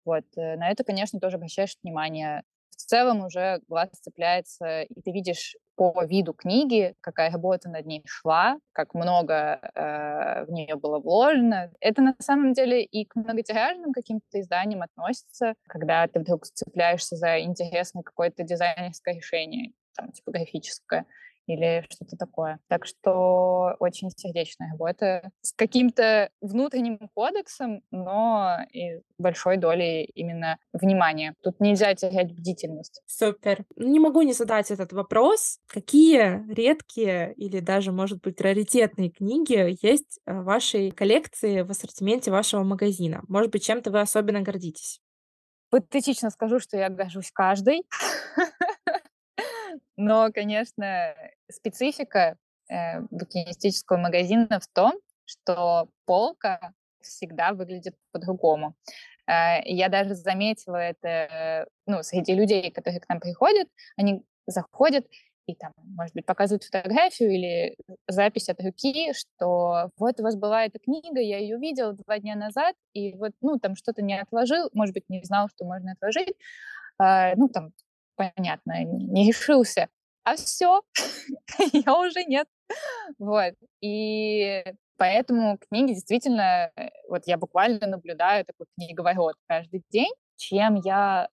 [0.04, 2.42] Вот, э, на это, конечно, тоже обращаешь внимание
[2.88, 8.58] целом уже глаз цепляется, и ты видишь по виду книги, какая работа над ней шла,
[8.72, 11.70] как много э, в нее было вложено.
[11.80, 17.40] Это на самом деле и к многотиражным каким-то изданиям относится, когда ты вдруг цепляешься за
[17.40, 21.06] интересное какое-то дизайнерское решение, там, типографическое
[21.48, 22.60] или что-то такое.
[22.68, 31.34] Так что очень сердечная работа с каким-то внутренним кодексом, но и большой долей именно внимания.
[31.42, 33.02] Тут нельзя терять бдительность.
[33.06, 33.64] Супер.
[33.76, 35.58] Не могу не задать этот вопрос.
[35.66, 42.62] Какие редкие или даже, может быть, раритетные книги есть в вашей коллекции, в ассортименте вашего
[42.62, 43.22] магазина?
[43.28, 45.00] Может быть, чем-то вы особенно гордитесь?
[45.70, 47.82] Патетично скажу, что я горжусь каждой.
[49.96, 51.14] Но, конечно,
[51.50, 52.36] специфика
[52.68, 54.92] э, букинистического магазина в том,
[55.24, 58.74] что полка всегда выглядит по-другому.
[59.26, 63.68] Я даже заметила это ну, среди людей, которые к нам приходят.
[63.96, 65.06] Они заходят
[65.48, 70.66] и там, может быть, показывают фотографию или запись от руки, что вот у вас была
[70.66, 74.68] эта книга, я ее видела два дня назад, и вот, ну, там что-то не отложил,
[74.74, 76.34] может быть, не знал, что можно отложить,
[76.98, 77.72] а, ну, там,
[78.14, 79.88] понятно, не решился,
[80.28, 80.82] а все,
[81.72, 82.46] я уже нет.
[83.18, 84.62] Вот, и
[84.98, 91.28] поэтому книги действительно, э, вот я буквально наблюдаю такой книговорот каждый день, чем я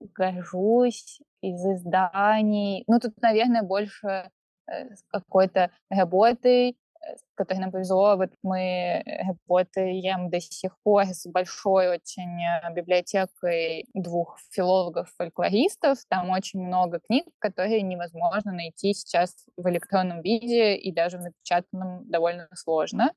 [0.00, 2.84] горжусь из изданий.
[2.86, 4.30] Ну, тут, наверное, больше
[4.70, 6.76] э, какой-то работой,
[7.16, 8.16] с которой нам повезло.
[8.16, 15.98] Вот мы работаем до сих пор с большой очень э, библиотекой двух филологов-фольклористов.
[16.08, 22.08] Там очень много книг, которые невозможно найти сейчас в электронном виде и даже в напечатанном
[22.10, 23.12] довольно сложно.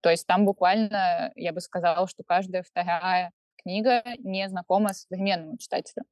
[0.00, 6.04] То есть там буквально, я бы сказала, что каждая вторая книга не знакома современному читателю.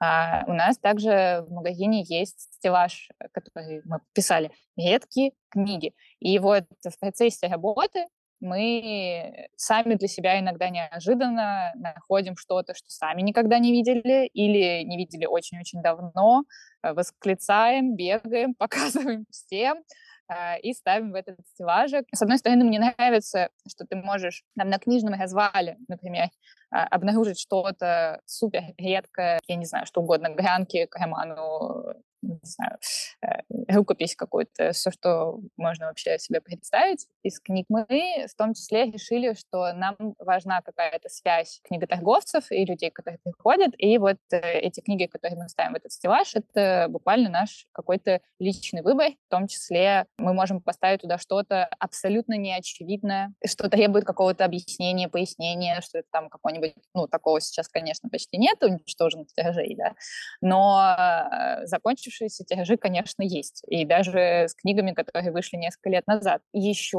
[0.00, 5.92] А у нас также в магазине есть стеллаж, который мы писали, редкие книги.
[6.20, 8.06] И вот в процессе работы
[8.40, 14.96] мы сами для себя иногда неожиданно находим что-то, что сами никогда не видели или не
[14.96, 16.44] видели очень-очень давно,
[16.82, 19.82] восклицаем, бегаем, показываем всем.
[20.30, 22.04] А, и ставим в этот стеллажик.
[22.14, 26.28] С одной стороны, мне нравится, что ты можешь там, на книжном развале, например,
[26.70, 32.78] а, обнаружить что-то супер редкое, я не знаю, что угодно, гранки к роману не знаю,
[33.22, 37.66] э, рукопись какую-то, все, что можно вообще себе представить из книг.
[37.68, 37.86] Мы
[38.28, 43.98] в том числе решили, что нам важна какая-то связь книготорговцев и людей, которые приходят, и
[43.98, 48.82] вот э, эти книги, которые мы ставим в этот стеллаж, это буквально наш какой-то личный
[48.82, 55.08] выбор, в том числе мы можем поставить туда что-то абсолютно неочевидное, что требует какого-то объяснения,
[55.08, 59.94] пояснения, что это там какой-нибудь, ну, такого сейчас, конечно, почти нет, уничтоженных тиражей, да,
[60.40, 63.62] но э, закончив закончившиеся тиражи, конечно, есть.
[63.68, 66.42] И даже с книгами, которые вышли несколько лет назад.
[66.52, 66.98] Еще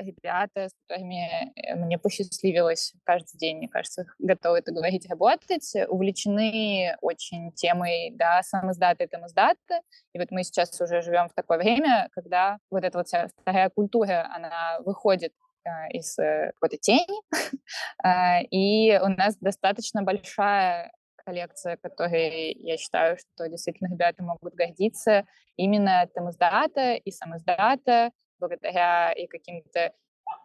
[0.00, 6.96] ребята, с которыми э, мне посчастливилось каждый день, мне кажется, готовы это говорить, работать, увлечены
[7.00, 9.80] очень темой, да, самоздата и тамоздата.
[10.12, 13.70] И вот мы сейчас уже живем в такое время, когда вот эта вот вся вторая
[13.70, 15.32] культура, она выходит
[15.64, 17.22] э, из э, какой-то тени,
[18.02, 20.92] а, и у нас достаточно большая
[21.28, 25.26] коллекция, которой я считаю, что действительно ребята могут гордиться.
[25.56, 29.92] Именно Тамиздата и Самиздата, благодаря и каким-то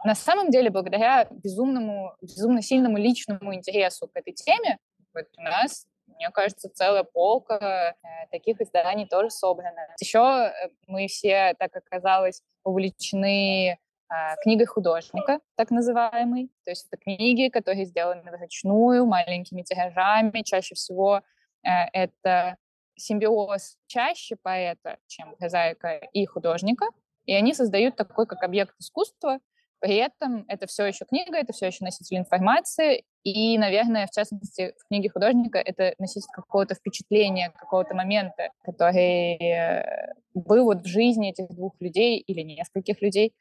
[0.06, 4.78] на самом деле, благодаря безумному, безумно сильному личному интересу к этой теме,
[5.14, 9.88] вот у нас, мне кажется, целая полка э, таких изданий тоже собрана.
[10.00, 13.78] Еще э, мы все, так оказалось, увлечены
[14.10, 16.50] а, книгой художника, так называемый.
[16.66, 20.42] То есть это книги, которые сделаны вручную, маленькими тиражами.
[20.44, 21.22] Чаще всего
[21.64, 22.58] э, это
[22.96, 26.86] симбиоз чаще поэта, чем прозаика и художника.
[27.26, 29.40] И они создают такой, как объект искусства.
[29.80, 33.04] При этом это все еще книга, это все еще носитель информации.
[33.24, 40.14] И, наверное, в частности, в книге художника это носитель какого-то впечатления, какого-то момента, который э,
[40.34, 43.34] был вот в жизни этих двух людей или нескольких людей,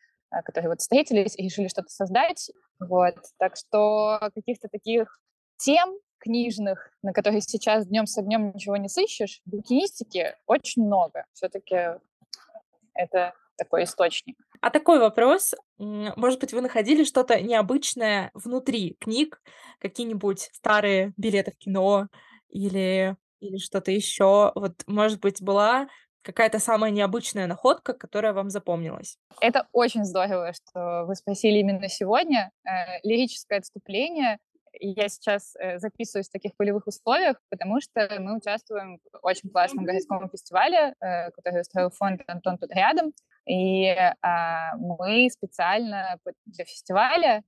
[0.45, 2.51] которые вот встретились и решили что-то создать.
[2.81, 3.15] Вот.
[3.39, 5.21] Так что каких-то таких
[5.59, 11.27] тем книжных, на которых сейчас днем с огнем ничего не сыщешь, букинистики очень много.
[11.33, 11.99] Все-таки
[12.95, 14.37] это такой источник.
[14.61, 15.55] А такой вопрос.
[15.79, 19.43] Может быть, вы находили что-то необычное внутри книг?
[19.81, 22.07] Какие-нибудь старые билеты в кино
[22.49, 24.53] или, или что-то еще?
[24.55, 25.89] Вот, может быть, была
[26.23, 29.19] какая-то самая необычная находка, которая вам запомнилась?
[29.41, 32.51] Это очень здорово, что вы спросили именно сегодня.
[32.65, 34.39] Э, лирическое отступление.
[34.81, 39.85] Я сейчас э, записываюсь в таких полевых условиях, потому что мы участвуем в очень классном
[39.85, 43.13] городском фестивале, э, который устроил фонд «Антон тут рядом».
[43.45, 43.93] И
[44.79, 47.43] мы специально для фестиваля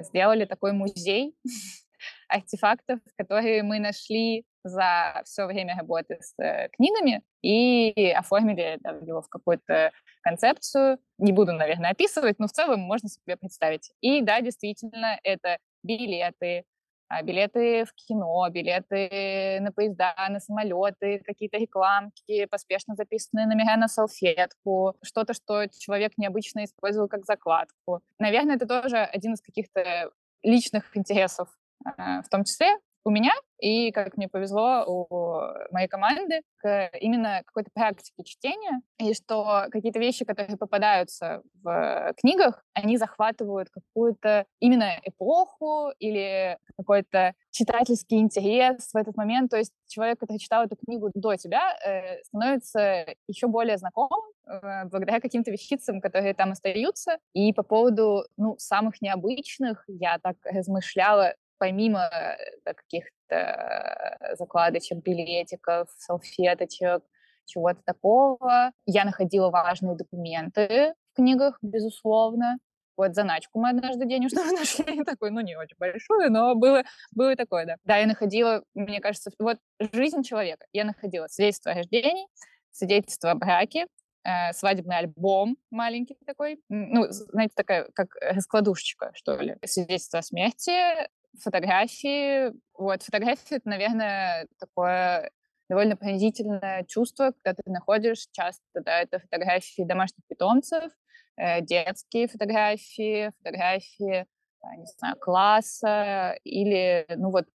[0.00, 1.36] сделали такой музей
[2.28, 9.22] артефактов, которые мы нашли за все время работы с э, книгами и оформили да, его
[9.22, 10.98] в какую-то концепцию.
[11.18, 13.92] Не буду, наверное, описывать, но в целом можно себе представить.
[14.00, 16.64] И да, действительно, это билеты,
[17.08, 23.88] а, билеты в кино, билеты на поезда, на самолеты, какие-то рекламки, поспешно записанные номера на
[23.88, 28.02] салфетку, что-то, что человек необычно использовал как закладку.
[28.18, 30.10] Наверное, это тоже один из каких-то
[30.42, 31.48] личных интересов
[31.84, 35.40] в том числе у меня, и, как мне повезло, у
[35.72, 42.62] моей команды к именно какой-то практике чтения, и что какие-то вещи, которые попадаются в книгах,
[42.74, 49.50] они захватывают какую-то именно эпоху или какой-то читательский интерес в этот момент.
[49.50, 54.84] То есть человек, который читал эту книгу до тебя, э, становится еще более знакомым э,
[54.84, 57.18] благодаря каким-то вещицам, которые там остаются.
[57.32, 67.02] И по поводу ну, самых необычных я так размышляла, помимо э, каких-то закладочек, билетиков, салфеточек,
[67.48, 72.58] чего-то такого, я находила важные документы в книгах, безусловно.
[72.96, 76.82] Вот заначку мы однажды денежную нашли, такой, ну, не очень большую, но было,
[77.12, 77.76] было такое, да.
[77.84, 79.58] Да, я находила, мне кажется, вот
[79.92, 80.66] жизнь человека.
[80.72, 82.26] Я находила свидетельство о рождении,
[82.72, 83.86] свидетельство о браке,
[84.24, 91.08] э, свадебный альбом маленький такой, ну, знаете, такая, как раскладушечка, что ли, свидетельство о смерти,
[91.42, 92.52] фотографии.
[92.74, 95.30] Вот, фотографии— это, наверное, такое
[95.68, 100.92] довольно пронзительное чувство, когда ты находишь часто, да, это фотографии домашних питомцев,
[101.36, 104.26] э, детские фотографии, фотографии,
[104.62, 107.46] э, не знаю, класса, или, ну вот,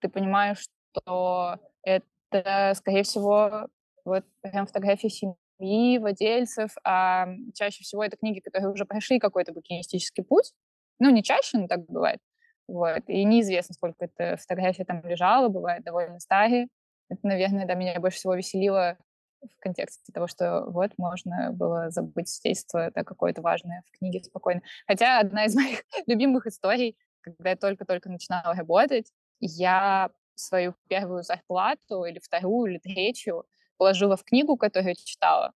[0.00, 0.60] ты понимаешь,
[0.92, 3.68] что это, скорее всего,
[4.04, 10.24] вот прям фотографии семьи, владельцев, а чаще всего это книги, которые уже прошли какой-то букинистический
[10.24, 10.52] путь.
[10.98, 12.20] Ну, не чаще, но так бывает.
[12.68, 13.02] Вот.
[13.06, 16.68] И неизвестно, сколько эта фотография там лежала, бывает довольно старые.
[17.08, 18.98] Это, наверное, да, меня больше всего веселило
[19.42, 24.62] в контексте того, что вот можно было забыть свидетельство, это какое-то важное в книге спокойно.
[24.86, 32.04] Хотя одна из моих любимых историй, когда я только-только начинала работать, я свою первую зарплату
[32.04, 33.44] или вторую, или третью
[33.76, 35.52] положила в книгу, которую читала,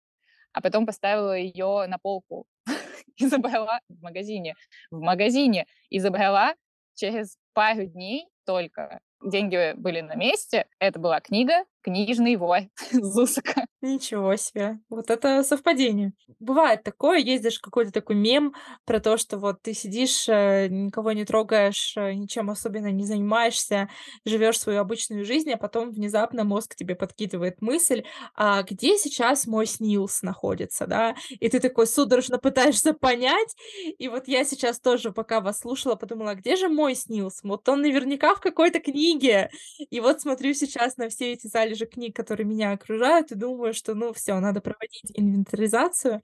[0.53, 2.47] а потом поставила ее на полку
[3.17, 4.55] и забрала в магазине.
[4.91, 6.55] В магазине и забрала
[6.99, 10.67] через пару дней только деньги были на месте.
[10.79, 12.61] Это была книга «Книжный вор»
[12.93, 13.65] Зусака.
[13.81, 14.79] Ничего себе.
[14.91, 16.13] Вот это совпадение.
[16.41, 18.55] Бывает такое, есть даже какой-то такой мем
[18.85, 23.89] про то, что вот ты сидишь, э, никого не трогаешь, э, ничем особенно не занимаешься,
[24.25, 28.03] живешь свою обычную жизнь, а потом внезапно мозг тебе подкидывает мысль,
[28.35, 31.15] а где сейчас мой снилс находится, да?
[31.39, 33.55] И ты такой судорожно пытаешься понять.
[33.99, 37.41] И вот я сейчас тоже, пока вас слушала, подумала, где же мой снилс?
[37.45, 39.51] Вот он наверняка в какой-то книге.
[39.91, 43.95] И вот смотрю сейчас на все эти залежи книг, которые меня окружают, и думаю, что,
[43.95, 46.23] ну, все, надо проводить инвентаризацию,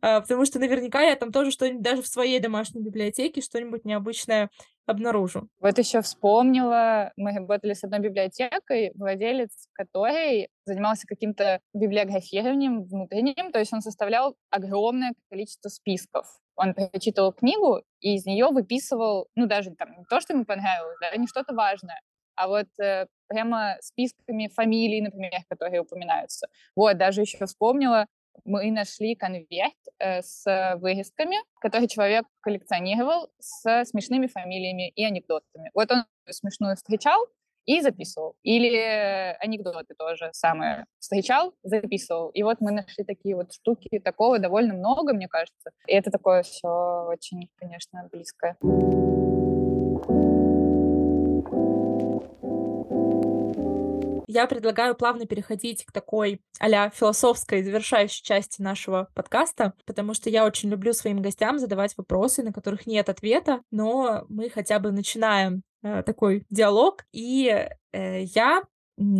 [0.00, 4.50] а, потому что наверняка я там тоже что-нибудь даже в своей домашней библиотеке что-нибудь необычное
[4.86, 5.48] обнаружу.
[5.60, 13.58] Вот еще вспомнила, мы работали с одной библиотекой, владелец которой занимался каким-то библиографированием внутренним, то
[13.58, 16.26] есть он составлял огромное количество списков.
[16.56, 20.96] Он прочитывал книгу и из нее выписывал, ну, даже там не то, что ему понравилось,
[21.00, 22.00] да, не что-то важное,
[22.36, 26.48] а вот э, прямо списками фамилий, например, которые упоминаются.
[26.74, 28.06] Вот, даже еще вспомнила,
[28.44, 30.44] мы нашли конверт э, с
[30.76, 35.70] вырезками, который человек коллекционировал с смешными фамилиями и анекдотами.
[35.74, 37.26] Вот он смешную встречал
[37.66, 38.36] и записывал.
[38.42, 42.30] Или анекдоты тоже самое встречал, записывал.
[42.30, 45.70] И вот мы нашли такие вот штуки, такого довольно много, мне кажется.
[45.86, 48.56] И это такое все очень, конечно, близкое.
[54.36, 60.44] Я предлагаю плавно переходить к такой а философской завершающей части нашего подкаста, потому что я
[60.44, 65.62] очень люблю своим гостям задавать вопросы, на которых нет ответа, но мы хотя бы начинаем
[65.82, 67.06] э, такой диалог.
[67.12, 68.62] И э, я,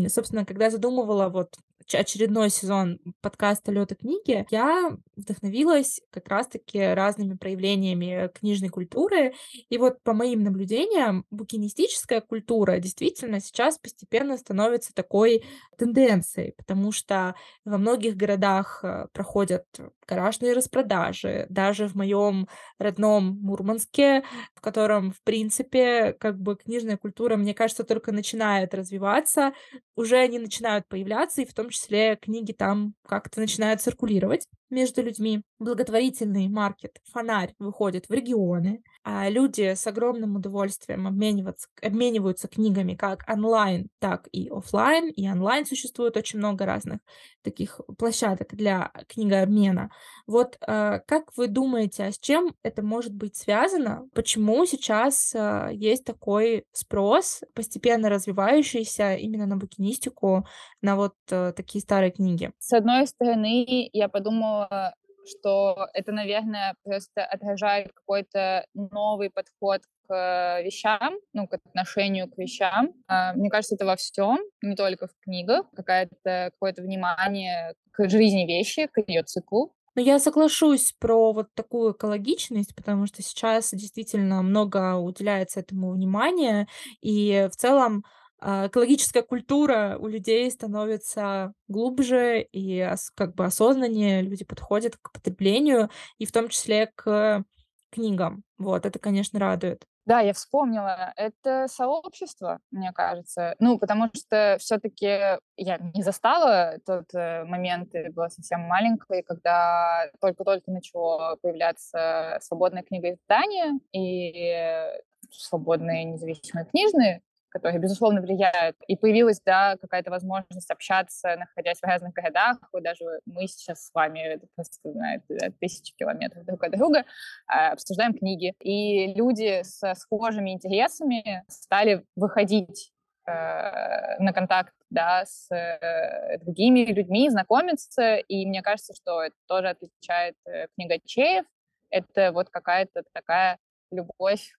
[0.08, 1.56] собственно, когда задумывала вот
[1.92, 9.34] очередной сезон подкаста «Лёд книги», я вдохновилась как раз-таки разными проявлениями книжной культуры.
[9.68, 15.44] И вот по моим наблюдениям, букинистическая культура действительно сейчас постепенно становится такой
[15.78, 19.64] тенденцией, потому что во многих городах э, проходят
[20.06, 21.46] гаражные распродажи.
[21.48, 22.48] Даже в моем
[22.78, 24.22] родном Мурманске,
[24.54, 29.52] в котором, в принципе, как бы книжная культура, мне кажется, только начинает развиваться,
[29.96, 35.42] уже они начинают появляться, и в том числе книги там как-то начинают циркулировать между людьми.
[35.58, 43.24] Благотворительный маркет «Фонарь» выходит в регионы, а люди с огромным удовольствием обмениваются, обмениваются книгами как
[43.28, 45.08] онлайн, так и офлайн.
[45.10, 46.98] И онлайн существует очень много разных
[47.42, 49.90] таких площадок для книгообмена.
[50.26, 54.08] Вот э, как вы думаете, а с чем это может быть связано?
[54.12, 60.46] Почему сейчас э, есть такой спрос, постепенно развивающийся именно на букинистику,
[60.82, 62.52] на вот э, такие старые книги?
[62.58, 64.94] С одной стороны, я подумала,
[65.26, 72.92] что это, наверное, просто отражает какой-то новый подход к вещам, ну, к отношению к вещам.
[73.08, 75.66] А, мне кажется, это во всем, не только в книгах.
[75.74, 79.72] Какое-то какое-то внимание к жизни вещи, к ее циклу.
[79.96, 86.68] Но я соглашусь про вот такую экологичность, потому что сейчас действительно много уделяется этому внимания,
[87.00, 88.04] и в целом
[88.40, 96.26] экологическая культура у людей становится глубже и как бы осознаннее, люди подходят к потреблению, и
[96.26, 97.44] в том числе к
[97.90, 98.42] книгам.
[98.58, 99.84] Вот, это, конечно, радует.
[100.06, 101.12] Да, я вспомнила.
[101.16, 103.56] Это сообщество, мне кажется.
[103.58, 110.08] Ну, потому что все-таки я не застала тот э, момент, я была совсем маленькой, когда
[110.20, 114.86] только-только начало появляться свободное книгоиздание и
[115.32, 117.22] свободные независимые книжные
[117.56, 118.76] которые, безусловно, влияют.
[118.86, 122.58] И появилась, да, какая-то возможность общаться, находясь в разных городах.
[122.70, 125.20] Вот даже мы сейчас с вами просто на
[125.58, 127.04] тысячи километров друг от друга
[127.46, 128.54] а, обсуждаем книги.
[128.60, 132.92] И люди со схожими интересами стали выходить
[133.26, 138.16] э, на контакт да, с э, другими людьми, знакомиться.
[138.16, 141.46] И мне кажется, что это тоже отличает э, книгачеев.
[141.88, 143.58] Это вот какая-то такая
[143.90, 144.52] любовь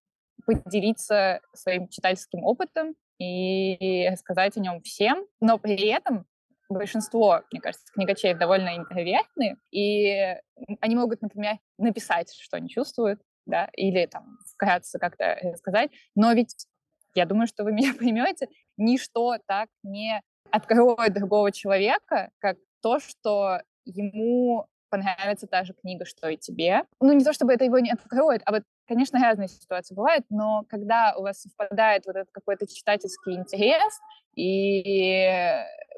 [0.45, 6.25] поделиться своим читательским опытом и рассказать о нем всем, но при этом
[6.69, 10.35] большинство, мне кажется, книгачеев довольно интровертные, и
[10.81, 16.67] они могут, например, написать, что они чувствуют, да, или там вкратце как-то рассказать, но ведь
[17.15, 20.21] я думаю, что вы меня поймете, ничто так не
[20.51, 26.83] откроет другого человека, как то, что ему понравится та же книга, что и тебе.
[27.01, 30.63] Ну, не то чтобы это его не откроет, а вот Конечно, разные ситуации бывают, но
[30.69, 33.99] когда у вас совпадает вот этот какой-то читательский интерес,
[34.33, 35.27] и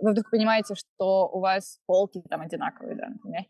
[0.02, 3.44] вы вдруг понимаете, что у вас полки там одинаковые, да, например,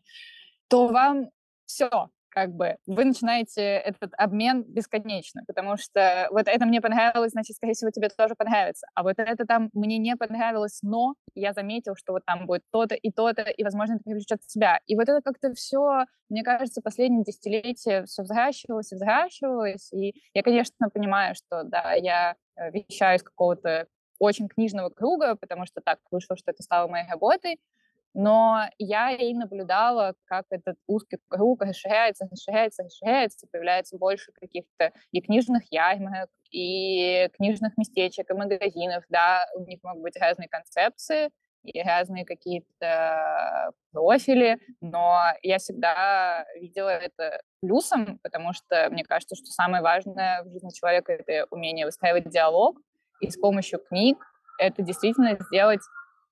[0.68, 1.30] то вам
[1.64, 7.56] все, как бы вы начинаете этот обмен бесконечно, потому что вот это мне понравилось, значит,
[7.56, 8.86] скорее всего, тебе тоже понравится.
[8.94, 12.94] А вот это там мне не понравилось, но я заметил, что вот там будет то-то
[12.94, 14.80] и то-то, и, возможно, это привлечет себя.
[14.86, 19.92] И вот это как-то все, мне кажется, последние десятилетия все взращивалось и взращивалось.
[19.92, 23.86] И я, конечно, понимаю, что, да, я э, вещаю из какого-то
[24.18, 27.58] очень книжного круга, потому что так вышло, что это стало моей работой,
[28.14, 35.20] но я и наблюдала, как этот узкий круг расширяется, расширяется, расширяется, появляется больше каких-то и
[35.20, 41.30] книжных ярмарок, и книжных местечек, и магазинов, да, у них могут быть разные концепции,
[41.62, 49.46] и разные какие-то профили, но я всегда видела это плюсом, потому что мне кажется, что
[49.46, 52.78] самое важное в жизни человека— это умение выстраивать диалог,
[53.20, 54.18] и с помощью книг
[54.58, 55.82] это действительно сделать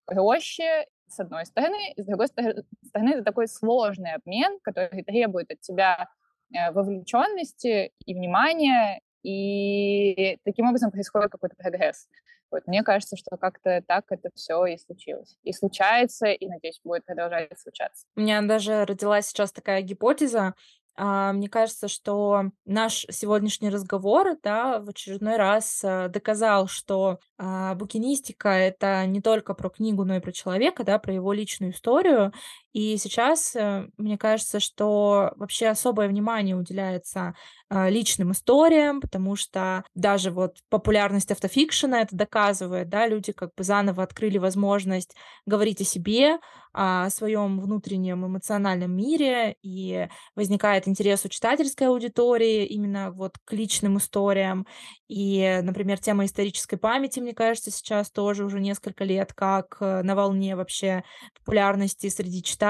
[0.06, 6.08] проще с одной стороны, с другой стороны, это такой сложный обмен, который требует от тебя
[6.54, 12.08] э, вовлеченности и внимания, и таким образом происходит какой-то прогресс.
[12.50, 15.36] Вот мне кажется, что как-то так это все и случилось.
[15.42, 18.06] И случается, и, надеюсь, будет продолжать случаться.
[18.16, 20.54] У меня даже родилась сейчас такая гипотеза,
[20.98, 28.48] мне кажется, что наш сегодняшний разговор, да, в очередной раз э, доказал, что а, букинистика
[28.48, 32.32] это не только про книгу, но и про человека, да, про его личную историю.
[32.78, 37.34] И сейчас, э, мне кажется, что вообще особое внимание уделяется
[37.70, 43.62] а, личным историям, потому что даже вот популярность автофикшена это доказывает, да, люди как бы
[43.64, 45.14] заново открыли возможность
[45.44, 46.38] говорить о себе,
[46.72, 53.98] о своем внутреннем эмоциональном мире, и возникает интерес у читательской аудитории именно вот к личным
[53.98, 54.66] историям.
[55.08, 60.14] И, например, тема исторической памяти, мне кажется, сейчас тоже уже несколько лет как э, на
[60.14, 61.02] волне вообще
[61.34, 62.67] популярности среди читателей.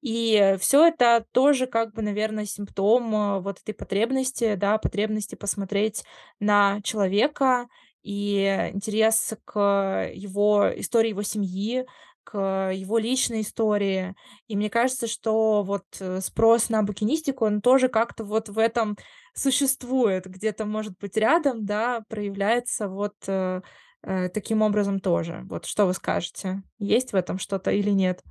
[0.00, 6.04] И все это тоже как бы, наверное, симптом э, вот этой потребности, да, потребности посмотреть
[6.38, 7.66] на человека
[8.02, 11.84] и интерес к его истории его семьи,
[12.24, 14.14] к его личной истории.
[14.46, 18.96] И мне кажется, что вот э, спрос на букинистику, он тоже как-то вот в этом
[19.34, 23.62] существует, где-то, может быть, рядом, да, проявляется вот э,
[24.02, 25.42] э, таким образом тоже.
[25.48, 26.62] Вот что вы скажете?
[26.78, 28.22] Есть в этом что-то или нет?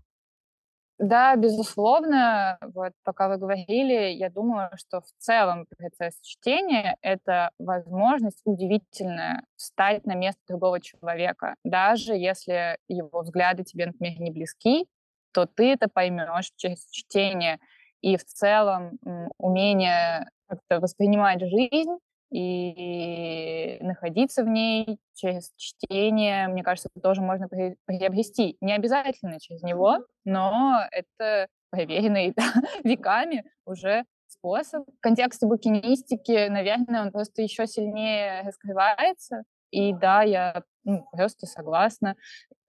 [0.99, 2.57] Да, безусловно.
[2.73, 10.05] Вот пока вы говорили, я думаю, что в целом процесс чтения— это возможность удивительная встать
[10.05, 11.55] на место другого человека.
[11.63, 14.87] Даже если его взгляды тебе, например, не близки,
[15.31, 17.59] то ты это поймешь через чтение.
[18.01, 18.97] И в целом
[19.37, 21.97] умение как-то воспринимать жизнь
[22.32, 28.57] и находиться в ней через чтение, мне кажется, тоже можно приобрести.
[28.61, 32.53] Не обязательно через него, но это проверенный да,
[32.84, 34.88] веками уже способ.
[34.88, 39.43] В контексте букинистики, наверное, он просто еще сильнее раскрывается.
[39.71, 42.15] И да, я ну, просто согласна.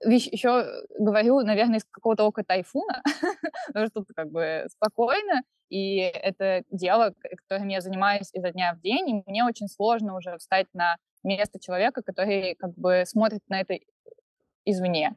[0.04, 0.66] Еще
[0.98, 3.02] говорю, наверное, из какого-то ока тайфуна,
[3.68, 7.14] потому что тут как бы спокойно, и это дело,
[7.48, 11.58] которым я занимаюсь изо дня в день, и мне очень сложно уже встать на место
[11.60, 13.78] человека, который как бы смотрит на это
[14.64, 15.14] извне.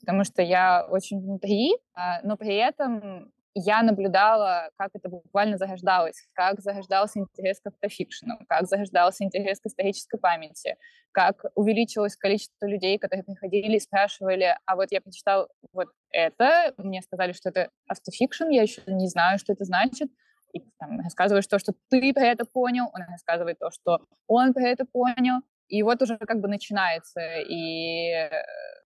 [0.00, 6.28] Потому что я очень внутри, а, но при этом я наблюдала, как это буквально загождалось,
[6.34, 10.76] как загождался интерес к автофикшену, как загождался интерес к исторической памяти,
[11.10, 17.00] как увеличилось количество людей, которые приходили и спрашивали, а вот я прочитал вот это, мне
[17.00, 20.10] сказали, что это автофикшн, я еще не знаю, что это значит,
[20.52, 24.68] и там, рассказываешь то, что ты про это понял, он рассказывает то, что он про
[24.68, 28.28] это понял, и вот уже как бы начинается, и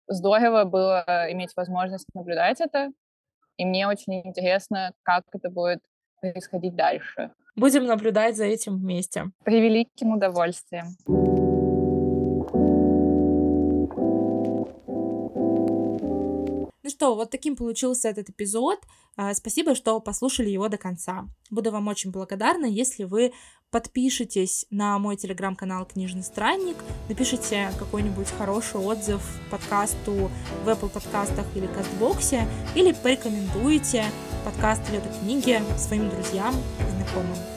[0.10, 2.92] здорово было иметь возможность наблюдать это,
[3.58, 5.80] и мне очень интересно, как это будет
[6.22, 7.32] происходить дальше.
[7.56, 9.32] Будем наблюдать за этим вместе.
[9.44, 10.96] При великим удовольствием.
[16.84, 18.80] Ну что, вот таким получился этот эпизод.
[19.18, 21.26] А, спасибо, что послушали его до конца.
[21.50, 23.34] Буду вам очень благодарна, если вы
[23.72, 26.78] подпишитесь на мой телеграм-канал «Книжный странник»,
[27.10, 30.32] напишите какой-нибудь хороший отзыв подкасту
[30.64, 34.06] в Apple подкастах или Кастбоксе, или порекомендуйте
[34.46, 37.57] подкаст «Лёда книги» своим друзьям и знакомым.